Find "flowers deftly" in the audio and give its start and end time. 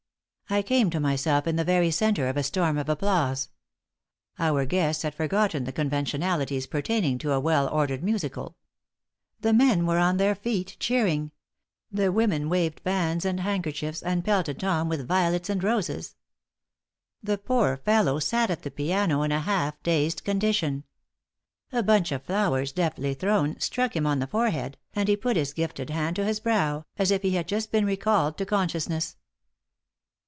22.23-23.13